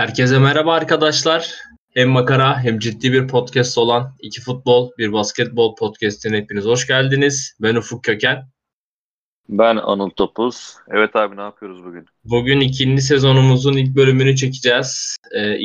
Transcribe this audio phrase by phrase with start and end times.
[0.00, 1.54] Herkese merhaba arkadaşlar.
[1.94, 7.56] Hem makara hem ciddi bir podcast olan iki futbol, bir basketbol podcastine hepiniz hoş geldiniz.
[7.60, 8.42] Ben Ufuk Köken.
[9.48, 10.74] Ben Anıl Topuz.
[10.90, 12.06] Evet abi ne yapıyoruz bugün?
[12.24, 15.16] Bugün ikinci sezonumuzun ilk bölümünü çekeceğiz.
[15.32, 15.58] Ee,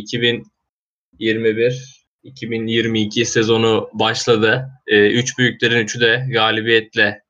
[1.20, 4.70] 2021-2022 sezonu başladı.
[4.88, 7.22] Ee, üç büyüklerin üçü de galibiyetle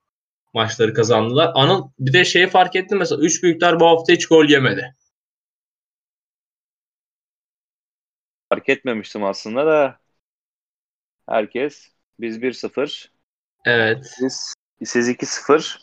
[0.53, 1.51] maçları kazandılar.
[1.55, 4.95] Anıl bir de şeyi fark ettim mesela üç büyükler bu hafta hiç gol yemedi.
[8.49, 9.99] Fark etmemiştim aslında da
[11.29, 13.11] herkes biz 1-0.
[13.65, 14.05] Evet.
[14.17, 15.79] Siz, siz 2-0.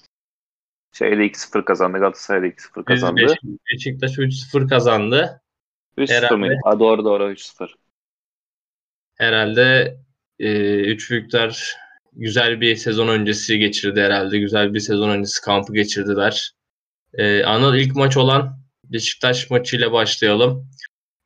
[0.92, 1.98] Şeyde 2-0 kazandı.
[1.98, 3.20] Galatasaray'da 2-0 kazandı.
[3.20, 5.42] Beş- Beşiktaş 3-0 kazandı.
[5.98, 6.34] 3-0 herhalde.
[6.34, 6.54] mıydı?
[6.64, 7.74] Ha, doğru doğru 3-0.
[9.14, 9.96] Herhalde
[10.38, 11.76] e, üç büyükler
[12.12, 14.38] güzel bir sezon öncesi geçirdi herhalde.
[14.38, 16.52] Güzel bir sezon öncesi kampı geçirdiler.
[17.14, 20.70] E, Anıl ilk maç olan Beşiktaş maçıyla başlayalım.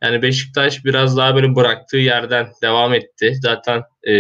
[0.03, 3.35] Yani Beşiktaş biraz daha böyle bıraktığı yerden devam etti.
[3.41, 4.13] Zaten e,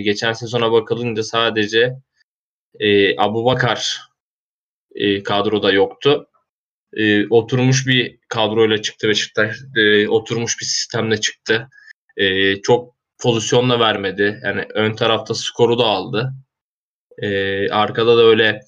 [0.00, 1.96] geçen sezona bakılınca sadece
[2.80, 4.00] e, Abu Bakar
[4.94, 6.26] e, kadroda yoktu.
[6.92, 9.56] E, oturmuş bir kadroyla çıktı Beşiktaş.
[9.76, 11.68] E, oturmuş bir sistemle çıktı.
[12.16, 14.40] E, çok pozisyonla vermedi.
[14.44, 16.32] Yani ön tarafta skoru da aldı.
[17.18, 18.60] E, arkada da öyle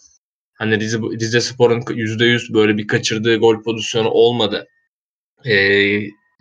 [0.54, 4.66] hani Rize, Rize Spor'un %100 böyle bir kaçırdığı gol pozisyonu olmadı.
[5.46, 5.54] E,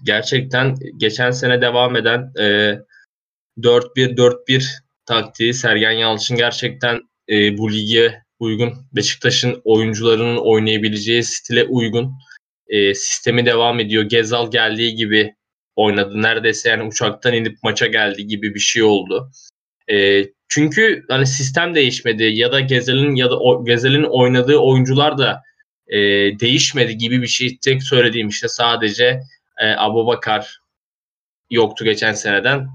[0.03, 2.77] gerçekten geçen sene devam eden e,
[3.57, 4.63] 4-1-4-1
[5.05, 8.73] taktiği Sergen Yalçın gerçekten e, bu lige uygun.
[8.95, 12.13] Beşiktaş'ın oyuncularının oynayabileceği stile uygun.
[12.67, 14.03] E, sistemi devam ediyor.
[14.03, 15.35] Gezal geldiği gibi
[15.75, 16.21] oynadı.
[16.21, 19.31] Neredeyse yani uçaktan inip maça geldi gibi bir şey oldu.
[19.91, 25.41] E, çünkü hani sistem değişmedi ya da Gezel'in ya da o, Gezel'in oynadığı oyuncular da
[25.87, 25.99] e,
[26.39, 27.57] değişmedi gibi bir şey.
[27.57, 29.21] Tek söylediğim işte sadece
[29.61, 30.61] e, Abubakar
[31.49, 32.67] yoktu geçen seneden.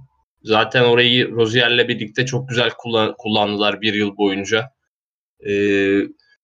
[0.43, 4.71] Zaten orayı Rozier'le birlikte çok güzel kullan- kullandılar bir yıl boyunca.
[5.47, 5.53] E,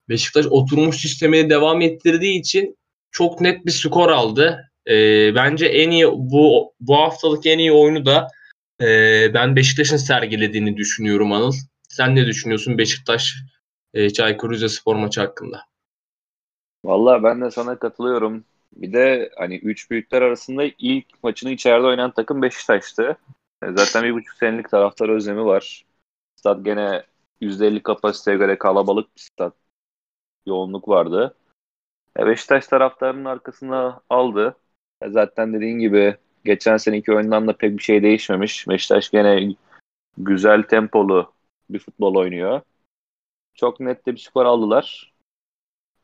[0.08, 2.76] Beşiktaş oturmuş sistemini devam ettirdiği için
[3.10, 4.70] çok net bir skor aldı.
[4.88, 4.94] E,
[5.34, 8.28] bence en iyi bu bu haftalık en iyi oyunu da
[8.80, 8.86] e,
[9.34, 11.53] ben Beşiktaş'ın sergilediğini düşünüyorum Anıl.
[11.88, 13.34] Sen ne düşünüyorsun Beşiktaş
[13.94, 15.60] e, Çaykur Rizespor maçı hakkında?
[16.84, 18.44] Valla ben de sana katılıyorum.
[18.77, 23.16] Bir de hani 3 büyükler arasında ilk maçını içeride oynayan takım Beşiktaş'tı.
[23.62, 25.84] E, Zaten bir buçuk senelik taraftar özlemi var.
[26.37, 27.03] Stad gene
[27.41, 29.53] %50 kapasiteye göre kalabalık bir stad.
[30.47, 31.34] Yoğunluk vardı.
[32.19, 34.56] E, Beşiktaş taraftarının arkasına aldı.
[35.03, 38.69] E, Zaten dediğin gibi geçen seneki oyundan da pek bir şey değişmemiş.
[38.69, 39.54] Beşiktaş gene
[40.19, 41.33] güzel tempolu
[41.71, 42.60] bir futbol oynuyor.
[43.54, 45.11] Çok net de bir skor aldılar.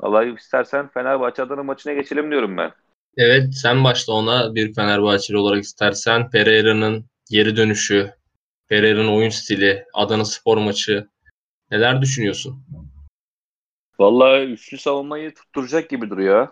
[0.01, 2.73] Vallahi istersen Fenerbahçe Adana maçına geçelim diyorum ben.
[3.17, 8.15] Evet sen başla ona bir Fenerbahçeli olarak istersen Pereira'nın geri dönüşü,
[8.69, 11.09] Pereira'nın oyun stili, Adana Spor maçı
[11.71, 12.65] neler düşünüyorsun?
[13.99, 16.49] Vallahi üçlü savunmayı tutturacak gibi duruyor.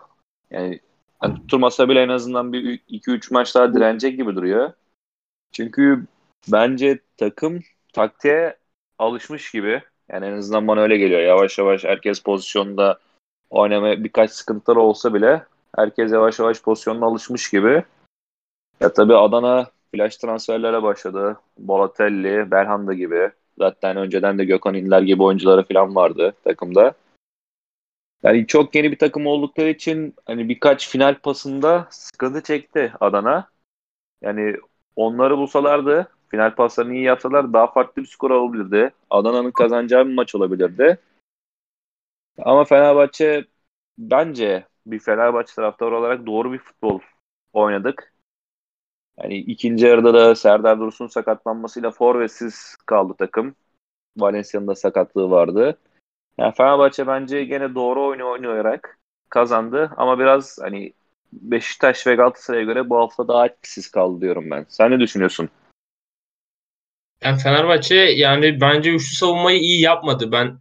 [0.51, 0.79] Yani
[1.19, 4.73] hani tutturmasa bile en azından bir 2-3 maç daha direnecek gibi duruyor.
[5.51, 6.05] Çünkü
[6.47, 7.59] bence takım
[7.93, 8.57] taktiğe
[8.99, 9.81] alışmış gibi.
[10.09, 11.21] Yani en azından bana öyle geliyor.
[11.21, 12.99] Yavaş yavaş herkes pozisyonda
[13.49, 15.43] oynamaya birkaç sıkıntılar olsa bile
[15.75, 17.83] herkes yavaş yavaş pozisyonuna alışmış gibi.
[18.79, 21.37] Ya tabii Adana flash transferlere başladı.
[21.57, 23.31] Bolatelli, Belhanda gibi.
[23.57, 26.93] Zaten önceden de Gökhan İnler gibi oyuncuları falan vardı takımda.
[28.23, 33.47] Yani çok yeni bir takım oldukları için hani birkaç final pasında sıkıntı çekti Adana.
[34.21, 34.55] Yani
[34.95, 38.91] onları bulsalardı, final paslarını iyi yapsalar daha farklı bir skor alabilirdi.
[39.09, 40.97] Adana'nın kazanacağı bir maç olabilirdi.
[42.37, 43.45] Ama Fenerbahçe
[43.97, 46.99] bence bir Fenerbahçe taraftarı olarak doğru bir futbol
[47.53, 48.13] oynadık.
[49.17, 53.55] Yani ikinci yarıda da Serdar Dursun sakatlanmasıyla forvetsiz kaldı takım.
[54.17, 55.77] Valencia'nın da sakatlığı vardı.
[56.37, 58.99] Yani Fenerbahçe bence gene doğru oyunu oynayarak
[59.29, 60.93] kazandı ama biraz hani
[61.33, 64.65] Beşiktaş ve Galatasaray'a göre bu hafta daha etkisiz kaldı diyorum ben.
[64.69, 65.49] Sen ne düşünüyorsun?
[67.23, 70.31] Yani Fenerbahçe yani bence üçlü savunmayı iyi yapmadı.
[70.31, 70.59] Ben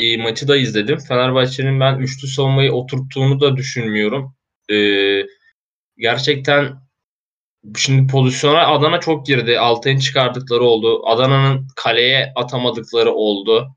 [0.00, 0.98] e, maçı da izledim.
[0.98, 4.34] Fenerbahçe'nin ben üçlü savunmayı oturttuğunu da düşünmüyorum.
[4.72, 4.76] E,
[5.98, 6.86] gerçekten
[7.76, 9.58] şimdi pozisyona Adana çok girdi.
[9.58, 11.06] Altay'ın çıkardıkları oldu.
[11.06, 13.76] Adana'nın kaleye atamadıkları oldu.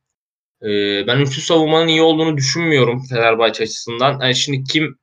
[0.63, 0.67] E,
[1.07, 4.19] ben üçlü savunmanın iyi olduğunu düşünmüyorum Fenerbahçe açısından.
[4.21, 4.99] Yani şimdi kim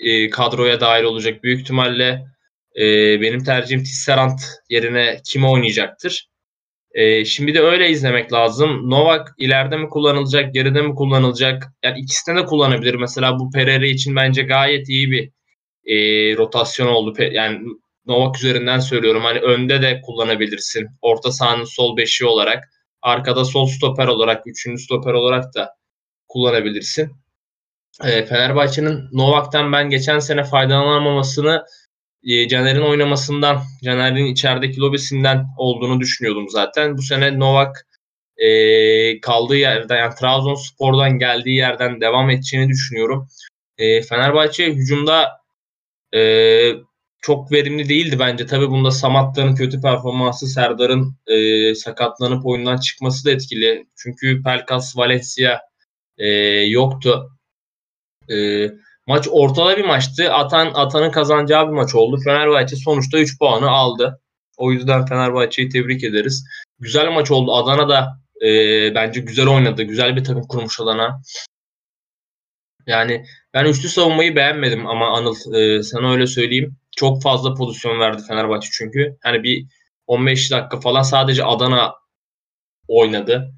[0.00, 1.42] e, kadroya dahil olacak?
[1.42, 2.24] Büyük ihtimalle
[2.76, 2.84] e,
[3.20, 4.40] benim tercihim Tisserant
[4.70, 6.28] yerine kim oynayacaktır?
[6.96, 8.90] E, şimdi de öyle izlemek lazım.
[8.90, 11.72] Novak ileride mi kullanılacak, geride mi kullanılacak?
[11.82, 12.94] Yani ikisini de kullanabilir.
[12.94, 15.30] Mesela bu Pereira için bence gayet iyi bir
[15.84, 15.96] e,
[16.36, 17.22] rotasyon oldu.
[17.32, 17.58] Yani
[18.06, 19.22] Novak üzerinden söylüyorum.
[19.24, 20.86] Hani önde de kullanabilirsin.
[21.02, 22.64] Orta sahanın sol beşi olarak.
[23.02, 25.70] Arkada sol stoper olarak, üçüncü stoper olarak da
[26.28, 27.12] kullanabilirsin.
[28.04, 31.64] E, Fenerbahçe'nin Novak'tan ben geçen sene faydalanamamasını
[32.26, 36.96] e, Caner'in oynamasından, Caner'in içerideki lobisinden olduğunu düşünüyordum zaten.
[36.96, 37.86] Bu sene Novak
[38.36, 43.28] e, kaldığı yerden yani Trabzonspor'dan geldiği yerden devam edeceğini düşünüyorum.
[43.78, 45.30] E, Fenerbahçe hücumda
[46.14, 46.72] e,
[47.20, 48.46] çok verimli değildi bence.
[48.46, 53.86] Tabii bunda Samatta'nın kötü performansı, Serdar'ın e, sakatlanıp oyundan çıkması da etkili.
[53.96, 55.60] Çünkü Pelkas, Valencia
[56.18, 56.28] e,
[56.68, 57.30] yoktu.
[58.30, 58.36] E,
[59.06, 60.32] maç ortada bir maçtı.
[60.32, 62.20] Atan Atan'ın kazanacağı bir maç oldu.
[62.24, 64.20] Fenerbahçe sonuçta 3 puanı aldı.
[64.56, 66.44] O yüzden Fenerbahçe'yi tebrik ederiz.
[66.78, 67.54] Güzel maç oldu.
[67.54, 68.48] Adana da e,
[68.94, 69.82] bence güzel oynadı.
[69.82, 71.20] Güzel bir takım kurmuş Adana.
[72.86, 73.24] Yani
[73.54, 76.76] ben üçlü savunmayı beğenmedim ama Anıl e, sana öyle söyleyeyim.
[76.96, 79.16] Çok fazla pozisyon verdi Fenerbahçe çünkü.
[79.22, 79.66] Hani bir
[80.06, 81.94] 15 dakika falan sadece Adana
[82.88, 83.52] oynadı.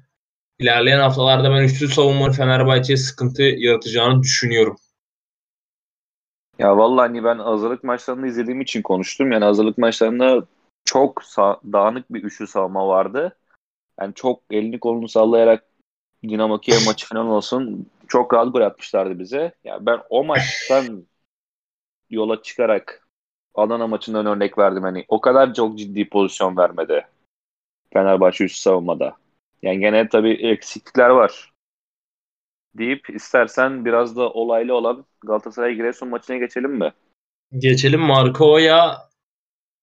[0.59, 4.77] İlerleyen haftalarda ben üçlü savunmanın Fenerbahçe'ye sıkıntı yaratacağını düşünüyorum.
[6.59, 9.31] Ya vallahi hani ben hazırlık maçlarını izlediğim için konuştum.
[9.31, 10.45] Yani hazırlık maçlarında
[10.85, 11.21] çok
[11.73, 13.37] dağınık bir üçlü savunma vardı.
[14.01, 15.63] Yani çok elini kolunu sallayarak
[16.23, 19.37] Dinamo Kiev maçı falan olsun çok rahat gol atmışlardı bize.
[19.37, 21.05] Ya yani ben o maçtan
[22.09, 23.07] yola çıkarak
[23.55, 24.83] Adana maçından örnek verdim.
[24.83, 27.05] Hani o kadar çok ciddi pozisyon vermedi
[27.93, 29.15] Fenerbahçe üst savunmada.
[29.61, 31.48] Yani gene tabii eksiklikler var.
[32.77, 36.93] Deyip istersen biraz da olaylı olan Galatasaray Giresun maçına geçelim mi?
[37.57, 38.97] Geçelim Marco'ya.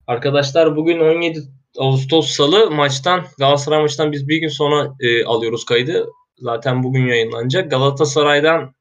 [0.06, 1.40] Arkadaşlar bugün 17
[1.78, 6.06] Ağustos Salı maçtan Galatasaray maçtan biz bir gün sonra e, alıyoruz kaydı.
[6.38, 7.70] Zaten bugün yayınlanacak.
[7.70, 8.74] Galatasaray'dan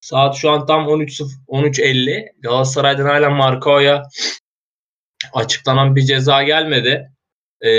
[0.00, 2.32] saat şu an tam 13 13.50.
[2.42, 4.02] Galatasaray'dan hala Marco'ya
[5.32, 7.10] açıklanan bir ceza gelmedi.
[7.60, 7.70] E,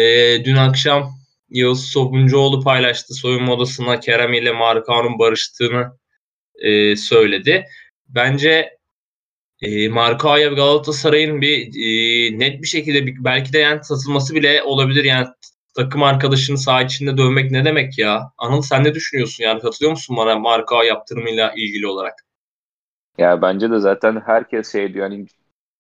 [0.45, 1.11] dün akşam
[1.49, 3.13] Yağız Sobuncuoğlu paylaştı.
[3.13, 5.97] Soyunma odasına Kerem ile Markao'nun barıştığını
[6.55, 7.65] e, söyledi.
[8.07, 8.77] Bence
[9.61, 15.03] e, Markao'ya Galatasaray'ın bir e, net bir şekilde belki de yani satılması bile olabilir.
[15.03, 15.27] Yani
[15.75, 18.21] takım arkadaşını saha içinde dövmek ne demek ya?
[18.37, 22.13] Anıl sen ne düşünüyorsun yani katılıyor musun bana Markao yaptırımıyla ilgili olarak?
[23.17, 25.25] Ya bence de zaten herkes şey diyor hani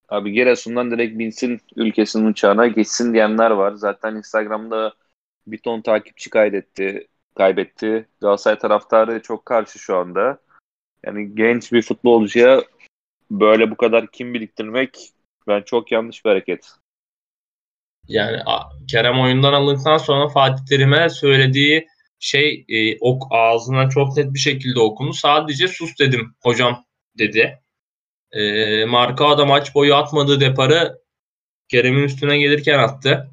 [0.09, 3.73] abi Giresun'dan direkt binsin ülkesinin uçağına geçsin diyenler var.
[3.73, 4.93] Zaten Instagram'da
[5.47, 8.07] bir ton takipçi kaydetti, kaybetti.
[8.21, 10.37] Galatasaray taraftarı çok karşı şu anda.
[11.05, 12.63] Yani genç bir futbolcuya
[13.31, 15.09] böyle bu kadar kim biriktirmek
[15.47, 16.71] ben çok yanlış bir hareket.
[18.07, 18.41] Yani
[18.87, 21.87] Kerem oyundan alındıktan sonra Fatih Terim'e söylediği
[22.19, 25.13] şey e, ok ağzından çok net bir şekilde okundu.
[25.13, 26.85] Sadece sus dedim hocam
[27.17, 27.59] dedi.
[28.31, 31.01] E, Marka da maç boyu atmadığı deparı
[31.67, 33.31] Kerem'in üstüne gelirken attı.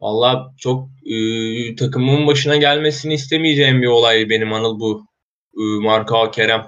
[0.00, 5.06] Valla çok e, takımın başına gelmesini istemeyeceğim bir olay benim Anıl bu
[5.54, 6.66] e, Marka Kerem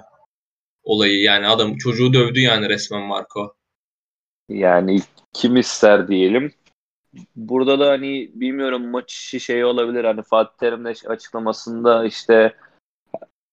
[0.83, 1.21] olayı.
[1.21, 3.39] Yani adam çocuğu dövdü yani resmen Marka.
[4.49, 4.99] Yani
[5.33, 6.51] kim ister diyelim.
[7.35, 10.03] Burada da hani bilmiyorum maç işi şey olabilir.
[10.03, 12.55] Hani Fatih Terim'le açıklamasında işte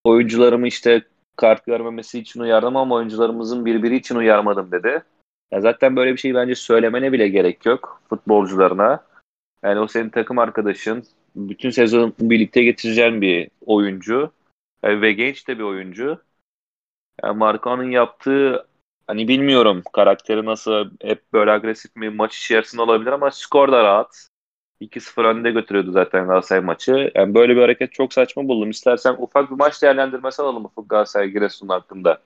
[0.05, 1.03] oyuncularımı işte
[1.36, 5.03] kart görmemesi için uyardım ama oyuncularımızın birbiri için uyarmadım dedi.
[5.51, 9.05] Ya zaten böyle bir şey bence söylemene bile gerek yok futbolcularına.
[9.63, 11.05] Yani o senin takım arkadaşın.
[11.36, 14.32] Bütün sezon birlikte getireceğin bir oyuncu.
[14.82, 16.19] Yani ve genç de bir oyuncu.
[17.22, 18.67] Yani Marco'nun yaptığı
[19.06, 24.29] hani bilmiyorum karakteri nasıl hep böyle agresif mi maç içerisinde olabilir ama skor da rahat.
[24.81, 27.10] 2-0 önde götürüyordu zaten Galatasaray maçı.
[27.15, 28.70] Yani böyle bir hareket çok saçma buldum.
[28.70, 32.20] İstersen ufak bir maç değerlendirmesi alalım Ufuk Galatasaray Giresun hakkında.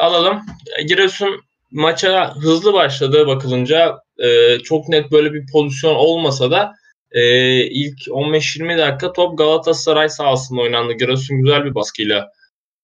[0.00, 0.40] Alalım.
[0.88, 3.98] Giresun maça hızlı başladı bakılınca.
[4.18, 6.72] E, çok net böyle bir pozisyon olmasa da
[7.12, 7.22] e,
[7.66, 10.92] ilk 15-20 dakika top Galatasaray sahasında oynandı.
[10.92, 12.28] Giresun güzel bir baskıyla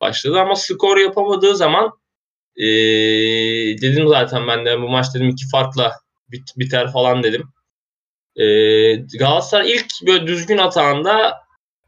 [0.00, 1.90] başladı ama skor yapamadığı zaman
[2.56, 2.66] e,
[3.82, 5.92] dedim zaten ben de bu maç dedim iki farkla
[6.28, 7.42] bit, biter falan dedim.
[8.36, 8.46] E,
[8.94, 11.34] Galatasaray ilk böyle düzgün atağında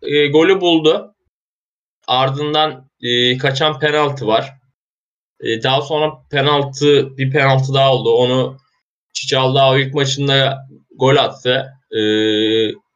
[0.02, 1.14] e, golü buldu.
[2.08, 4.52] Ardından e, kaçan penaltı var.
[5.40, 8.10] E, daha sonra penaltı bir penaltı daha oldu.
[8.10, 8.58] Onu
[9.12, 10.58] Çiçaldao ilk maçında
[10.98, 11.72] gol attı.
[11.90, 11.98] E,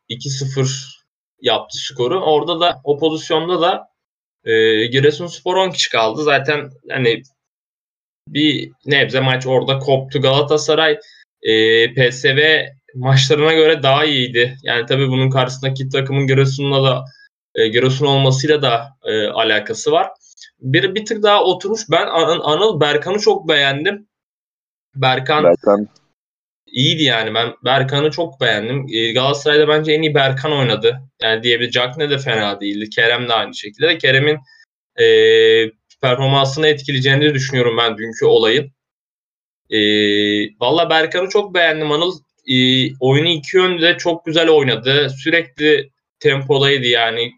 [0.09, 1.01] 2-0
[1.41, 2.21] yaptı skoru.
[2.21, 3.89] Orada da o pozisyonda da
[4.45, 6.23] e, Giresunspor 10 kişi kaldı.
[6.23, 7.23] Zaten hani
[8.29, 10.21] bir nebze maç orada koptu.
[10.21, 10.99] Galatasaray
[11.43, 12.39] e, PSV
[12.95, 14.57] maçlarına göre daha iyiydi.
[14.63, 17.05] Yani tabii bunun karşısındaki takımın Giresun'la da
[17.55, 20.09] e, Giresun olmasıyla da e, alakası var.
[20.61, 21.81] Bir bir tık daha oturmuş.
[21.91, 24.09] Ben An- Anıl Berkan'ı çok beğendim.
[24.95, 25.89] Berkan Berkan
[26.67, 27.35] iyiydi yani.
[27.35, 28.87] Ben Berkan'ı çok beğendim.
[28.95, 31.01] Ee, Galatasaray'da bence en iyi Berkan oynadı.
[31.23, 31.71] Yani diyebilir.
[31.71, 32.91] Cagne de fena değildi.
[32.91, 33.89] Kerem de aynı şekilde.
[33.89, 34.39] De Kerem'in
[35.01, 35.07] e,
[36.03, 38.73] performansını etkileyeceğini düşünüyorum ben dünkü olayın.
[39.71, 39.79] E,
[40.61, 42.13] Valla Berkan'ı çok beğendim Anıl.
[42.47, 42.57] E,
[43.01, 45.11] oyunu iki yönde çok güzel oynadı.
[45.11, 47.33] Sürekli tempodaydı yani.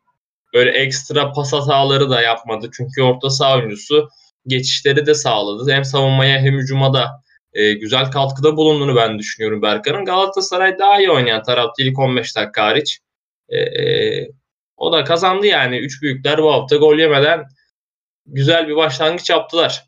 [0.54, 2.70] Böyle ekstra pas hataları da yapmadı.
[2.76, 4.08] Çünkü orta saha oyuncusu
[4.46, 5.72] geçişleri de sağladı.
[5.72, 10.04] Hem savunmaya hem hücuma da e, güzel katkıda bulunduğunu ben düşünüyorum Berkan'ın.
[10.04, 12.98] Galatasaray daha iyi oynayan taraftı ilk 15 dakika hariç.
[13.48, 14.28] E, e,
[14.76, 15.78] o da kazandı yani.
[15.78, 17.44] Üç büyükler bu hafta gol yemeden
[18.26, 19.84] güzel bir başlangıç yaptılar.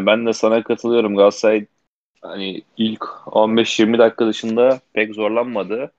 [0.00, 1.16] ben de sana katılıyorum.
[1.16, 1.66] Galatasaray
[2.22, 5.92] hani ilk 15-20 dakika dışında pek zorlanmadı.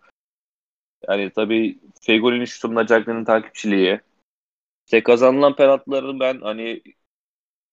[1.10, 4.00] Yani tabii Fegoli'nin şutunla Cagney'in takipçiliği.
[4.86, 6.82] İşte kazanılan penaltıları ben hani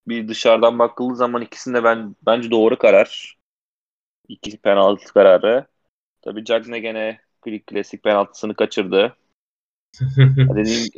[0.09, 3.37] bir dışarıdan bakıldığı zaman ikisinde ben bence doğru karar.
[4.29, 5.67] İki penaltı kararı.
[6.23, 7.21] Tabii Cagney gene
[7.67, 9.17] klasik penaltısını kaçırdı.
[10.57, 10.91] Dediğim,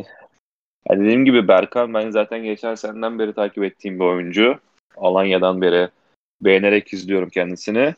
[0.91, 4.61] ya dediğim gibi Berkan ben zaten geçen seneden beri takip ettiğim bir oyuncu.
[4.97, 5.89] Alanya'dan beri
[6.41, 7.95] beğenerek izliyorum kendisini.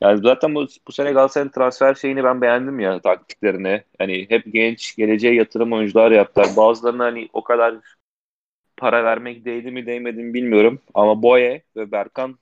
[0.00, 3.82] Yani zaten bu, bu sene Galatasaray'ın transfer şeyini ben beğendim ya taktiklerini.
[3.98, 6.48] Hani hep genç, geleceğe yatırım oyuncular yaptılar.
[6.56, 7.74] Bazılarına hani o kadar
[8.76, 10.80] para vermek değdi mi değmedi mi bilmiyorum.
[10.94, 12.38] Ama Boye ve Berkan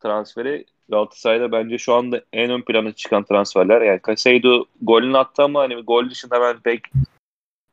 [0.00, 3.80] transferi Galatasaray'da bence şu anda en ön plana çıkan transferler.
[3.80, 6.80] Yani Caseydo golünü attı ama hani gol dışında ben pek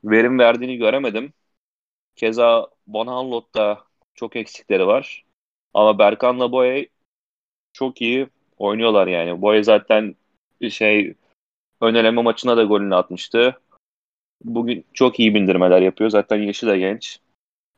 [0.04, 1.34] verim verdiğini göremedim.
[2.16, 3.84] Keza Bonanlot'ta
[4.16, 5.26] çok eksikleri var.
[5.74, 6.88] Ama Berkan'la Boye
[7.74, 9.42] çok iyi oynuyorlar yani.
[9.42, 10.16] Boye zaten
[10.70, 11.14] şey
[11.82, 13.60] ön eleme maçına da golünü atmıştı.
[14.44, 16.10] Bugün çok iyi bindirmeler yapıyor.
[16.10, 17.20] Zaten yaşı da genç.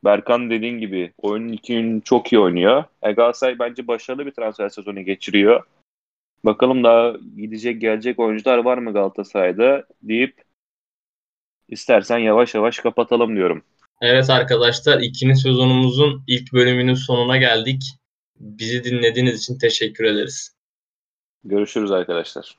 [0.04, 2.84] Berkan dediğin gibi oyunun iki günü çok iyi oynuyor.
[3.02, 5.64] E Galatasaray bence başarılı bir transfer sezonu geçiriyor.
[6.44, 10.42] Bakalım daha gidecek gelecek oyuncular var mı Galatasaray'da deyip
[11.68, 13.62] istersen yavaş yavaş kapatalım diyorum.
[14.00, 17.82] Evet arkadaşlar ikinci sezonumuzun ilk bölümünün sonuna geldik.
[18.40, 20.55] Bizi dinlediğiniz için teşekkür ederiz.
[21.48, 22.58] Görüşürüz arkadaşlar.